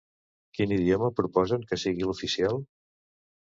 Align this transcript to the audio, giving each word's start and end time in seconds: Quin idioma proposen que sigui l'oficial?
Quin 0.59 0.71
idioma 0.77 1.09
proposen 1.19 1.67
que 1.73 1.79
sigui 1.83 2.09
l'oficial? 2.09 2.59